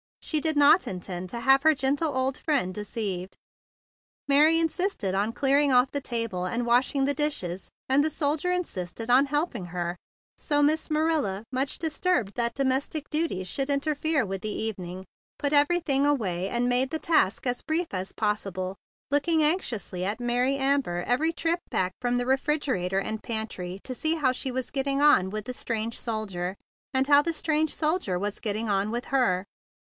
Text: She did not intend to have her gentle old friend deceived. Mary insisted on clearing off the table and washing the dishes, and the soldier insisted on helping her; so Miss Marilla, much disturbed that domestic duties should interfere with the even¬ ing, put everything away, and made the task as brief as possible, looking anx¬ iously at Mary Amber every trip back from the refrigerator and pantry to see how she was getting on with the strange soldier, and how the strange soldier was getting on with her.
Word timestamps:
She 0.19 0.41
did 0.41 0.57
not 0.57 0.87
intend 0.87 1.29
to 1.29 1.41
have 1.41 1.61
her 1.61 1.75
gentle 1.75 2.17
old 2.17 2.35
friend 2.35 2.73
deceived. 2.73 3.37
Mary 4.27 4.57
insisted 4.59 5.13
on 5.13 5.31
clearing 5.31 5.71
off 5.71 5.91
the 5.91 6.01
table 6.01 6.43
and 6.45 6.65
washing 6.65 7.05
the 7.05 7.13
dishes, 7.13 7.69
and 7.87 8.03
the 8.03 8.09
soldier 8.09 8.51
insisted 8.51 9.11
on 9.11 9.27
helping 9.27 9.65
her; 9.65 9.95
so 10.39 10.63
Miss 10.63 10.89
Marilla, 10.89 11.43
much 11.51 11.77
disturbed 11.77 12.33
that 12.33 12.55
domestic 12.55 13.11
duties 13.11 13.47
should 13.47 13.69
interfere 13.69 14.25
with 14.25 14.41
the 14.41 14.49
even¬ 14.73 14.83
ing, 14.89 15.05
put 15.37 15.53
everything 15.53 16.03
away, 16.07 16.49
and 16.49 16.67
made 16.67 16.89
the 16.89 16.97
task 16.97 17.45
as 17.45 17.61
brief 17.61 17.93
as 17.93 18.11
possible, 18.11 18.77
looking 19.11 19.41
anx¬ 19.41 19.71
iously 19.71 20.03
at 20.03 20.19
Mary 20.19 20.57
Amber 20.57 21.03
every 21.05 21.31
trip 21.31 21.59
back 21.69 21.91
from 22.01 22.15
the 22.15 22.25
refrigerator 22.25 22.97
and 22.97 23.21
pantry 23.21 23.77
to 23.83 23.93
see 23.93 24.15
how 24.15 24.31
she 24.31 24.49
was 24.51 24.71
getting 24.71 24.99
on 24.99 25.29
with 25.29 25.45
the 25.45 25.53
strange 25.53 25.95
soldier, 25.99 26.55
and 26.91 27.05
how 27.05 27.21
the 27.21 27.31
strange 27.33 27.71
soldier 27.71 28.17
was 28.17 28.39
getting 28.39 28.67
on 28.67 28.89
with 28.89 29.05
her. 29.13 29.45